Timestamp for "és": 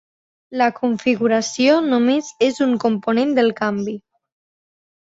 2.49-2.61